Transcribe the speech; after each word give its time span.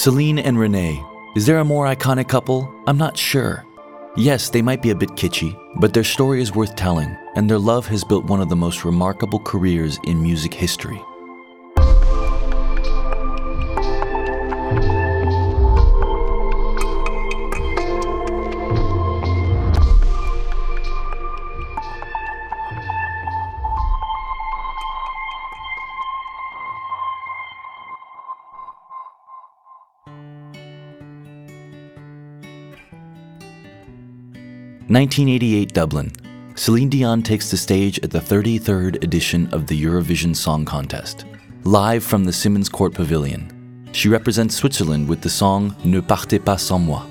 Celine 0.00 0.38
and 0.38 0.56
René. 0.56 1.06
Is 1.36 1.44
there 1.44 1.58
a 1.58 1.64
more 1.64 1.84
iconic 1.84 2.26
couple? 2.26 2.74
I'm 2.86 2.96
not 2.96 3.18
sure. 3.18 3.66
Yes, 4.16 4.48
they 4.48 4.62
might 4.62 4.80
be 4.80 4.88
a 4.88 4.94
bit 4.94 5.10
kitschy, 5.10 5.54
but 5.78 5.92
their 5.92 6.04
story 6.04 6.40
is 6.40 6.54
worth 6.54 6.74
telling, 6.74 7.14
and 7.36 7.50
their 7.50 7.58
love 7.58 7.86
has 7.88 8.02
built 8.02 8.24
one 8.24 8.40
of 8.40 8.48
the 8.48 8.56
most 8.56 8.86
remarkable 8.86 9.40
careers 9.40 9.98
in 10.04 10.22
music 10.22 10.54
history. 10.54 10.98
Nineteen 34.90 35.28
eighty-eight 35.28 35.72
Dublin. 35.72 36.10
Celine 36.56 36.88
Dion 36.88 37.22
takes 37.22 37.48
the 37.48 37.56
stage 37.56 38.00
at 38.00 38.10
the 38.10 38.18
33rd 38.18 39.04
edition 39.04 39.48
of 39.54 39.68
the 39.68 39.80
Eurovision 39.80 40.34
Song 40.34 40.64
Contest, 40.64 41.26
live 41.62 42.02
from 42.02 42.24
the 42.24 42.32
Simmonscourt 42.32 42.92
Pavilion. 42.92 43.88
She 43.92 44.08
represents 44.08 44.56
Switzerland 44.56 45.08
with 45.08 45.20
the 45.20 45.30
song 45.30 45.76
Ne 45.84 46.00
partez 46.00 46.44
pas 46.44 46.60
sans 46.60 46.84
moi. 46.84 47.06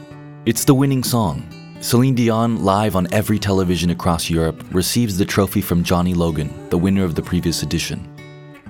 It's 0.45 0.66
the 0.66 0.73
winning 0.73 1.05
song. 1.05 1.47
Celine 1.80 2.16
Dion, 2.16 2.66
live 2.66 2.97
on 2.97 3.07
every 3.13 3.39
television 3.39 3.91
across 3.91 4.30
Europe, 4.30 4.61
receives 4.73 5.17
the 5.17 5.23
trophy 5.23 5.61
from 5.61 5.81
Johnny 5.81 6.13
Logan, 6.13 6.53
the 6.72 6.77
winner 6.77 7.05
of 7.05 7.16
the 7.16 7.23
previous 7.23 7.63
edition. 7.63 8.05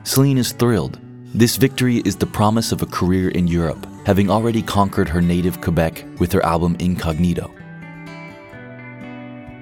Celine 0.03 0.37
is 0.37 0.51
thrilled. 0.51 0.99
This 1.33 1.57
victory 1.57 2.03
is 2.05 2.15
the 2.15 2.27
promise 2.27 2.71
of 2.71 2.83
a 2.83 2.85
career 2.85 3.29
in 3.29 3.47
Europe, 3.47 3.87
having 4.05 4.29
already 4.29 4.61
conquered 4.61 5.09
her 5.09 5.19
native 5.19 5.61
Quebec 5.61 6.05
with 6.19 6.31
her 6.31 6.45
album 6.45 6.75
Incognito. 6.79 7.51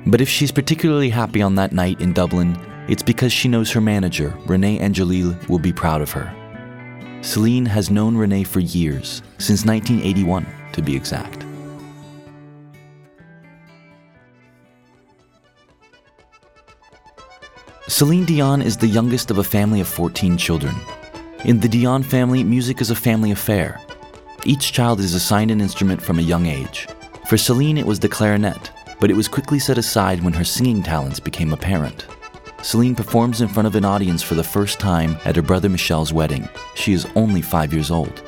But 0.08 0.22
if 0.22 0.30
she's 0.30 0.54
particularly 0.54 1.10
happy 1.10 1.42
on 1.42 1.56
that 1.56 1.74
night 1.74 2.00
in 2.00 2.14
Dublin, 2.14 2.58
it's 2.88 3.04
because 3.04 3.34
she 3.34 3.50
knows 3.50 3.70
her 3.72 3.82
manager, 3.82 4.30
René 4.46 4.80
Angelil, 4.80 5.36
will 5.50 5.60
be 5.60 5.74
proud 5.74 6.02
of 6.02 6.12
her. 6.12 6.34
Celine 7.22 7.66
has 7.66 7.90
known 7.90 8.16
René 8.16 8.48
for 8.48 8.62
years, 8.62 9.22
since 9.38 9.66
1981 9.66 10.48
to 10.72 10.82
be 10.82 10.96
exact. 10.96 11.44
Celine 17.90 18.24
Dion 18.24 18.62
is 18.62 18.78
the 18.78 18.88
youngest 18.88 19.30
of 19.30 19.40
a 19.40 19.44
family 19.44 19.82
of 19.82 19.90
14 19.90 20.38
children. 20.38 20.76
In 21.44 21.60
the 21.60 21.68
Dion 21.68 22.02
family, 22.02 22.46
music 22.46 22.80
is 22.80 22.92
a 22.92 22.96
family 22.96 23.32
affair. 23.32 23.82
Each 24.46 24.72
child 24.72 25.02
is 25.02 25.14
assigned 25.14 25.52
an 25.52 25.60
instrument 25.60 26.02
from 26.02 26.20
a 26.20 26.22
young 26.22 26.46
age. 26.46 26.88
For 27.28 27.38
Celine, 27.38 27.78
it 27.78 27.86
was 27.86 28.00
the 28.00 28.08
clarinet, 28.08 28.72
but 29.00 29.10
it 29.10 29.16
was 29.16 29.28
quickly 29.28 29.60
set 29.60 29.78
aside 29.78 30.24
when 30.24 30.34
her 30.34 30.44
singing 30.44 30.82
talents 30.84 31.20
became 31.20 31.54
apparent. 31.54 32.08
Celine 32.62 32.96
performs 32.96 33.42
in 33.42 33.48
front 33.48 33.68
of 33.68 33.76
an 33.76 33.86
audience 33.86 34.24
for 34.24 34.36
the 34.36 34.44
first 34.44 34.80
time 34.80 35.18
at 35.26 35.36
her 35.36 35.42
brother 35.42 35.70
Michel's 35.70 36.12
wedding. 36.12 36.50
She 36.76 36.94
is 36.94 37.08
only 37.16 37.42
five 37.42 37.72
years 37.72 37.92
old. 37.92 38.22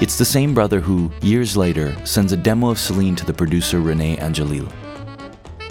It's 0.00 0.16
the 0.16 0.24
same 0.24 0.54
brother 0.54 0.80
who, 0.80 1.10
years 1.20 1.56
later, 1.56 1.94
sends 2.06 2.32
a 2.32 2.36
demo 2.36 2.70
of 2.70 2.78
Celine 2.78 3.16
to 3.16 3.26
the 3.26 3.34
producer 3.34 3.80
Rene 3.80 4.16
Angelil. 4.16 4.70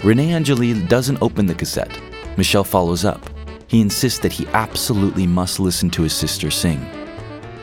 Rene 0.04 0.30
Angelil 0.30 0.88
doesn't 0.88 1.20
open 1.20 1.46
the 1.46 1.54
cassette. 1.54 1.98
Michel 2.36 2.64
follows 2.64 3.04
up. 3.04 3.28
He 3.66 3.80
insists 3.80 4.18
that 4.20 4.32
he 4.32 4.46
absolutely 4.48 5.26
must 5.26 5.58
listen 5.58 5.90
to 5.90 6.02
his 6.02 6.12
sister 6.12 6.50
sing. 6.50 6.84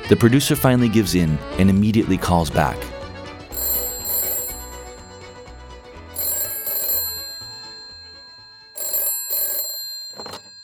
The 0.10 0.16
producer 0.16 0.56
finally 0.56 0.90
gives 0.90 1.16
in 1.16 1.38
and 1.58 1.70
immediately 1.70 2.18
calls 2.18 2.50
back. 2.50 2.78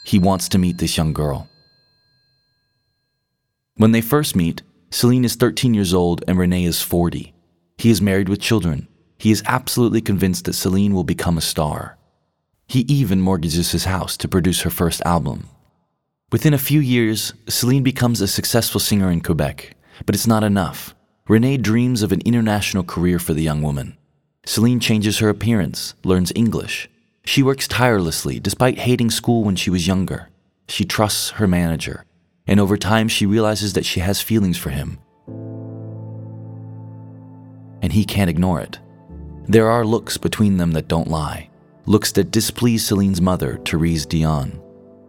He 0.04 0.18
wants 0.18 0.48
to 0.50 0.58
meet 0.58 0.78
this 0.78 0.96
young 0.96 1.12
girl. 1.12 1.48
When 3.76 3.92
they 3.92 4.00
first 4.00 4.36
meet, 4.36 4.62
Celine 4.90 5.24
is 5.24 5.34
13 5.34 5.74
years 5.74 5.92
old 5.92 6.22
and 6.28 6.38
René 6.38 6.66
is 6.66 6.80
40. 6.80 7.34
He 7.78 7.90
is 7.90 8.00
married 8.00 8.28
with 8.28 8.40
children. 8.40 8.86
He 9.18 9.32
is 9.32 9.42
absolutely 9.46 10.00
convinced 10.00 10.44
that 10.44 10.52
Celine 10.52 10.94
will 10.94 11.04
become 11.04 11.36
a 11.36 11.40
star. 11.40 11.98
He 12.68 12.80
even 12.80 13.20
mortgages 13.20 13.72
his 13.72 13.86
house 13.86 14.16
to 14.18 14.28
produce 14.28 14.60
her 14.60 14.70
first 14.70 15.02
album. 15.04 15.48
Within 16.30 16.54
a 16.54 16.58
few 16.58 16.80
years, 16.80 17.32
Celine 17.48 17.82
becomes 17.82 18.20
a 18.20 18.28
successful 18.28 18.80
singer 18.80 19.10
in 19.10 19.20
Quebec, 19.20 19.76
but 20.06 20.14
it's 20.14 20.26
not 20.26 20.44
enough. 20.44 20.94
René 21.28 21.60
dreams 21.60 22.02
of 22.02 22.12
an 22.12 22.20
international 22.24 22.84
career 22.84 23.18
for 23.18 23.34
the 23.34 23.42
young 23.42 23.62
woman. 23.62 23.96
Celine 24.44 24.80
changes 24.80 25.18
her 25.18 25.28
appearance, 25.28 25.94
learns 26.04 26.32
English. 26.34 26.88
She 27.24 27.42
works 27.42 27.66
tirelessly 27.66 28.38
despite 28.38 28.78
hating 28.78 29.10
school 29.10 29.44
when 29.44 29.56
she 29.56 29.70
was 29.70 29.86
younger. 29.86 30.28
She 30.68 30.84
trusts 30.84 31.30
her 31.30 31.46
manager, 31.46 32.04
and 32.46 32.60
over 32.60 32.76
time 32.76 33.08
she 33.08 33.26
realizes 33.26 33.72
that 33.72 33.86
she 33.86 34.00
has 34.00 34.20
feelings 34.20 34.58
for 34.58 34.70
him. 34.70 34.98
And 37.82 37.92
he 37.92 38.04
can't 38.04 38.30
ignore 38.30 38.60
it. 38.60 38.78
There 39.46 39.70
are 39.70 39.84
looks 39.84 40.16
between 40.16 40.56
them 40.56 40.72
that 40.72 40.88
don't 40.88 41.08
lie, 41.08 41.50
looks 41.86 42.12
that 42.12 42.30
displease 42.30 42.86
Celine's 42.86 43.20
mother, 43.20 43.60
Therese 43.64 44.06
Dion. 44.06 44.60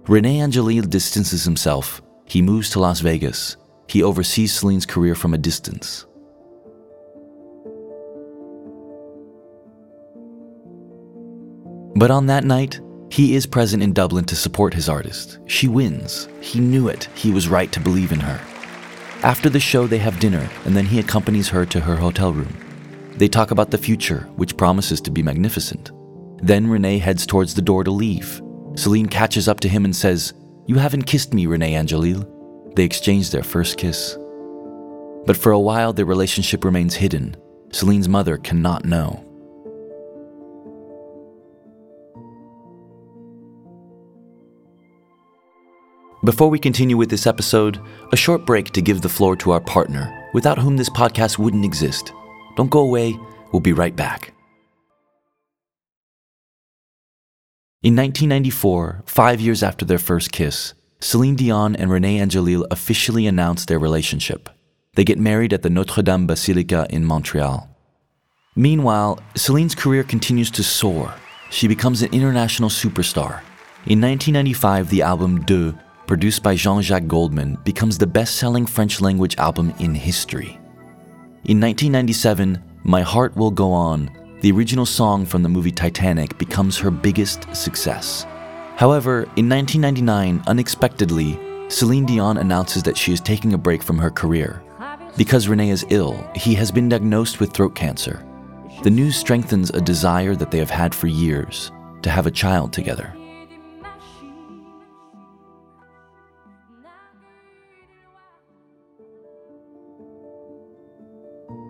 Rene 0.08 0.40
Angelil 0.40 0.90
distances 0.90 1.44
himself. 1.44 2.02
He 2.26 2.42
moves 2.42 2.70
to 2.72 2.80
Las 2.80 3.00
Vegas. 3.00 3.58
He 3.88 4.04
oversees 4.04 4.54
Celine's 4.54 4.86
career 4.86 5.16
from 5.16 5.34
a 5.34 5.38
distance. 5.38 6.06
But 11.96 12.12
on 12.12 12.26
that 12.26 12.44
night, 12.44 12.82
he 13.10 13.36
is 13.36 13.46
present 13.46 13.82
in 13.82 13.94
Dublin 13.94 14.26
to 14.26 14.36
support 14.36 14.74
his 14.74 14.90
artist. 14.90 15.40
She 15.46 15.70
wins. 15.70 16.28
He 16.42 16.60
knew 16.60 16.90
it. 16.90 17.08
He 17.16 17.32
was 17.32 17.48
right 17.48 17.72
to 17.72 17.80
believe 17.80 18.12
in 18.12 18.20
her. 18.20 18.42
After 19.24 19.50
the 19.50 19.62
show, 19.62 19.88
they 19.88 19.98
have 20.00 20.20
dinner, 20.20 20.50
and 20.66 20.76
then 20.76 20.86
he 20.86 21.00
accompanies 21.00 21.48
her 21.50 21.66
to 21.68 21.80
her 21.80 21.96
hotel 21.96 22.34
room. 22.34 22.54
They 23.16 23.30
talk 23.30 23.52
about 23.52 23.72
the 23.72 23.78
future, 23.78 24.28
which 24.36 24.58
promises 24.58 25.00
to 25.02 25.12
be 25.12 25.24
magnificent. 25.24 25.92
Then 26.44 26.68
René 26.68 27.00
heads 27.00 27.26
towards 27.26 27.56
the 27.56 27.62
door 27.62 27.86
to 27.86 27.92
leave. 27.92 28.42
Celine 28.76 29.08
catches 29.08 29.48
up 29.48 29.62
to 29.62 29.70
him 29.70 29.86
and 29.86 29.96
says, 29.96 30.34
You 30.68 30.76
haven't 30.76 31.04
kissed 31.04 31.34
me, 31.34 31.46
René 31.46 31.72
Angelil. 31.72 32.30
They 32.76 32.84
exchange 32.84 33.32
their 33.32 33.42
first 33.42 33.78
kiss. 33.78 34.18
But 35.26 35.38
for 35.38 35.54
a 35.54 35.60
while, 35.60 35.94
their 35.94 36.06
relationship 36.06 36.66
remains 36.66 36.94
hidden. 36.94 37.38
Celine's 37.72 38.10
mother 38.10 38.38
cannot 38.38 38.84
know. 38.84 39.25
Before 46.26 46.50
we 46.50 46.58
continue 46.58 46.98
with 46.98 47.12
this 47.12 47.28
episode, 47.28 47.80
a 48.12 48.18
short 48.18 48.48
break 48.48 48.72
to 48.72 48.82
give 48.82 49.02
the 49.02 49.10
floor 49.10 49.36
to 49.36 49.52
our 49.52 49.62
partner, 49.62 50.28
without 50.34 50.58
whom 50.58 50.76
this 50.76 50.90
podcast 50.90 51.38
wouldn't 51.38 51.64
exist. 51.64 52.14
Don't 52.56 52.72
go 52.72 52.80
away, 52.80 53.16
we'll 53.52 53.60
be 53.60 53.74
right 53.74 53.96
back. 53.96 54.34
In 57.84 57.96
1994, 57.96 59.04
five 59.06 59.40
years 59.40 59.62
after 59.62 59.86
their 59.86 60.00
first 60.00 60.32
kiss, 60.32 60.74
Celine 61.00 61.36
Dion 61.36 61.76
and 61.76 61.92
René 61.92 62.18
Angelil 62.18 62.66
officially 62.72 63.28
announced 63.28 63.68
their 63.68 63.78
relationship. 63.78 64.50
They 64.96 65.04
get 65.04 65.20
married 65.20 65.54
at 65.54 65.62
the 65.62 65.70
Notre 65.70 66.02
Dame 66.02 66.26
Basilica 66.26 66.88
in 66.90 67.06
Montreal. 67.06 67.70
Meanwhile, 68.56 69.20
Celine's 69.36 69.76
career 69.76 70.04
continues 70.04 70.50
to 70.52 70.64
soar. 70.64 71.14
She 71.52 71.68
becomes 71.68 72.02
an 72.02 72.12
international 72.12 72.70
superstar. 72.70 73.42
In 73.86 74.02
1995, 74.02 74.90
the 74.90 75.04
album 75.04 75.44
Deux, 75.44 75.76
produced 76.08 76.44
by 76.44 76.56
Jean 76.56 76.82
Jacques 76.82 77.08
Goldman, 77.08 77.58
becomes 77.64 77.98
the 77.98 78.08
best 78.08 78.36
selling 78.36 78.66
French 78.66 79.02
language 79.02 79.36
album 79.38 79.74
in 79.80 79.94
history. 79.96 80.60
In 81.46 81.60
1997, 81.60 82.62
My 82.84 83.02
Heart 83.02 83.36
Will 83.36 83.52
Go 83.52 83.72
On, 83.72 84.10
the 84.42 84.52
original 84.52 84.86
song 84.86 85.26
from 85.26 85.44
the 85.44 85.50
movie 85.50 85.72
Titanic, 85.72 86.38
becomes 86.38 86.78
her 86.78 86.92
biggest 86.92 87.54
success. 87.56 88.26
However, 88.76 89.24
in 89.36 89.48
1999, 89.48 90.44
unexpectedly, 90.48 91.40
Celine 91.68 92.06
Dion 92.06 92.38
announces 92.38 92.84
that 92.84 92.98
she 92.98 93.14
is 93.14 93.22
taking 93.22 93.54
a 93.54 93.58
break 93.58 93.82
from 93.82 93.98
her 93.98 94.12
career. 94.12 94.62
Because 95.18 95.48
Rene 95.48 95.70
is 95.70 95.86
ill, 95.90 96.30
he 96.36 96.54
has 96.56 96.72
been 96.72 96.90
diagnosed 96.90 97.40
with 97.40 97.54
throat 97.54 97.74
cancer. 97.74 98.26
The 98.84 98.90
news 98.90 99.16
strengthens 99.16 99.70
a 99.70 99.80
desire 99.80 100.36
that 100.36 100.52
they 100.52 100.60
have 100.60 100.70
had 100.70 100.94
for 100.94 101.08
years 101.08 101.72
to 102.02 102.10
have 102.10 102.28
a 102.28 102.32
child 102.32 102.74
together. 102.74 103.14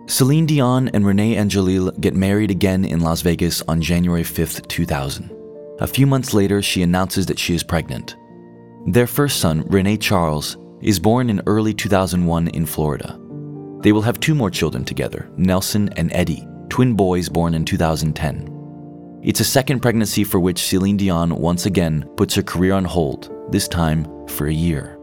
Celine 0.08 0.46
Dion 0.46 0.88
and 0.94 1.04
René 1.04 1.34
Angelil 1.34 2.00
get 2.00 2.14
married 2.14 2.52
again 2.52 2.84
in 2.84 3.00
Las 3.00 3.22
Vegas 3.22 3.60
on 3.62 3.82
January 3.82 4.22
5, 4.22 4.68
2000. 4.68 5.32
A 5.80 5.86
few 5.86 6.06
months 6.06 6.32
later, 6.32 6.62
she 6.62 6.82
announces 6.82 7.26
that 7.26 7.40
she 7.40 7.56
is 7.56 7.64
pregnant. 7.64 8.16
Their 8.86 9.08
first 9.08 9.40
son, 9.40 9.62
Rene 9.66 9.96
Charles, 9.96 10.58
is 10.80 11.00
born 11.00 11.28
in 11.28 11.42
early 11.46 11.74
2001 11.74 12.48
in 12.48 12.66
Florida. 12.66 13.18
They 13.80 13.90
will 13.90 14.02
have 14.02 14.20
two 14.20 14.36
more 14.36 14.48
children 14.48 14.84
together, 14.84 15.28
Nelson 15.36 15.88
and 15.96 16.12
Eddie, 16.12 16.46
twin 16.68 16.94
boys 16.94 17.28
born 17.28 17.54
in 17.54 17.64
2010. 17.64 19.20
It's 19.24 19.40
a 19.40 19.44
second 19.44 19.80
pregnancy 19.80 20.22
for 20.22 20.38
which 20.38 20.68
Celine 20.68 20.96
Dion 20.96 21.34
once 21.34 21.66
again 21.66 22.08
puts 22.16 22.36
her 22.36 22.42
career 22.44 22.74
on 22.74 22.84
hold, 22.84 23.34
this 23.50 23.66
time 23.66 24.06
for 24.28 24.46
a 24.46 24.52
year. 24.52 25.00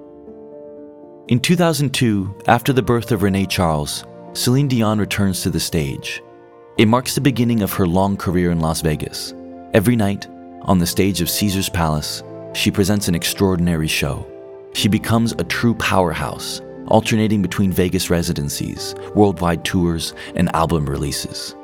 In 1.27 1.41
2002, 1.41 2.33
after 2.47 2.71
the 2.71 2.81
birth 2.81 3.11
of 3.11 3.21
Rene 3.21 3.45
Charles, 3.47 4.05
Celine 4.35 4.67
Dion 4.67 4.97
returns 4.97 5.43
to 5.43 5.51
the 5.51 5.59
stage. 5.59 6.23
It 6.79 6.87
marks 6.87 7.13
the 7.13 7.21
beginning 7.21 7.61
of 7.61 7.71
her 7.73 7.85
long 7.85 8.17
career 8.17 8.49
in 8.49 8.59
Las 8.59 8.81
Vegas. 8.81 9.31
Every 9.75 9.95
night, 9.95 10.27
on 10.63 10.79
the 10.79 10.87
stage 10.87 11.21
of 11.21 11.29
Caesar's 11.29 11.69
Palace, 11.69 12.23
she 12.53 12.71
presents 12.71 13.07
an 13.07 13.13
extraordinary 13.13 13.87
show. 13.87 14.25
She 14.73 14.87
becomes 14.87 15.33
a 15.33 15.43
true 15.43 15.75
powerhouse, 15.75 16.61
alternating 16.87 17.43
between 17.43 17.71
Vegas 17.71 18.09
residencies, 18.09 18.95
worldwide 19.13 19.63
tours, 19.63 20.15
and 20.33 20.53
album 20.55 20.89
releases. 20.89 21.55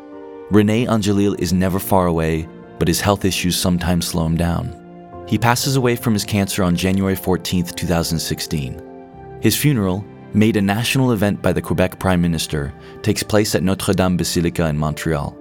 Rene 0.51 0.86
Angelil 0.86 1.39
is 1.39 1.51
never 1.51 1.80
far 1.80 2.06
away, 2.06 2.48
but 2.77 2.88
his 2.88 3.01
health 3.01 3.25
issues 3.25 3.57
sometimes 3.57 4.07
slow 4.07 4.27
him 4.27 4.38
down. 4.38 5.25
He 5.27 5.39
passes 5.39 5.75
away 5.75 5.95
from 5.95 6.13
his 6.13 6.24
cancer 6.24 6.63
on 6.63 6.75
January 6.75 7.15
14, 7.15 7.65
2016. 7.65 9.39
His 9.42 9.56
funeral, 9.57 10.06
made 10.34 10.58
a 10.58 10.62
national 10.62 11.12
event 11.12 11.42
by 11.42 11.54
the 11.54 11.62
Quebec 11.62 12.00
Prime 12.00 12.22
Minister, 12.22 12.74
takes 13.02 13.24
place 13.24 13.56
at 13.56 13.64
Notre 13.64 13.94
Dame 13.94 14.18
Basilica 14.18 14.68
in 14.68 14.78
Montreal. 14.78 15.36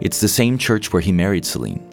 It's 0.00 0.20
the 0.20 0.28
same 0.28 0.58
church 0.58 0.92
where 0.92 1.02
he 1.02 1.12
married 1.12 1.44
Celine. 1.44 1.84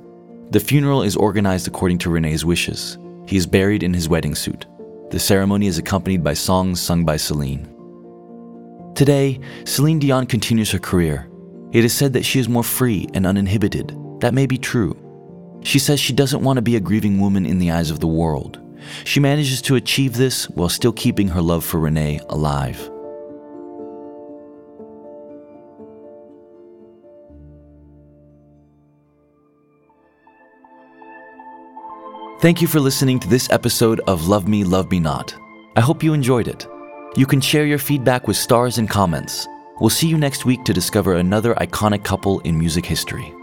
The 0.52 0.60
funeral 0.60 1.02
is 1.02 1.16
organized 1.16 1.68
according 1.68 1.98
to 2.00 2.10
Rene's 2.10 2.46
wishes. 2.46 2.98
He 3.28 3.36
is 3.36 3.48
buried 3.48 3.82
in 3.82 3.94
his 3.94 4.08
wedding 4.08 4.36
suit. 4.36 4.68
The 5.10 5.20
ceremony 5.20 5.68
is 5.68 5.78
accompanied 5.78 6.24
by 6.24 6.36
songs 6.36 6.80
sung 6.80 7.04
by 7.04 7.18
Celine. 7.18 7.72
Today, 8.94 9.40
Celine 9.66 10.00
Dion 10.00 10.26
continues 10.26 10.72
her 10.72 10.80
career. 10.80 11.30
It 11.72 11.84
is 11.84 11.94
said 11.94 12.14
that 12.14 12.26
she 12.26 12.40
is 12.40 12.48
more 12.48 12.64
free 12.64 13.08
and 13.14 13.26
uninhibited. 13.26 13.98
That 14.22 14.34
may 14.34 14.46
be 14.46 14.58
true. 14.58 14.96
She 15.64 15.80
says 15.80 16.00
she 16.00 16.14
doesn't 16.14 16.44
want 16.44 16.58
to 16.58 16.62
be 16.62 16.76
a 16.76 16.80
grieving 16.80 17.20
woman 17.20 17.46
in 17.46 17.60
the 17.60 17.72
eyes 17.72 17.90
of 17.90 18.00
the 18.00 18.08
world. 18.08 18.60
She 19.04 19.20
manages 19.20 19.62
to 19.64 19.76
achieve 19.76 20.14
this 20.14 20.50
while 20.50 20.70
still 20.70 20.94
keeping 20.94 21.30
her 21.30 21.42
love 21.42 21.64
for 21.64 21.80
René 21.80 22.22
alive. 22.30 22.90
Thank 32.42 32.62
you 32.62 32.68
for 32.68 32.80
listening 32.80 33.20
to 33.22 33.28
this 33.28 33.50
episode 33.50 34.02
of 34.02 34.28
Love 34.28 34.48
Me, 34.48 34.64
Love 34.64 34.92
Me 34.92 35.00
Not. 35.00 35.36
I 35.76 35.82
hope 35.82 36.04
you 36.04 36.14
enjoyed 36.14 36.48
it. 36.48 36.68
You 37.16 37.26
can 37.26 37.42
share 37.42 37.66
your 37.66 37.80
feedback 37.80 38.28
with 38.28 38.38
stars 38.38 38.78
and 38.78 38.90
comments. 38.90 39.48
We'll 39.80 39.90
see 39.90 40.08
you 40.08 40.18
next 40.18 40.46
week 40.46 40.64
to 40.66 40.74
discover 40.74 41.16
another 41.16 41.56
iconic 41.56 42.04
couple 42.04 42.42
in 42.42 42.60
music 42.60 42.86
history. 42.86 43.34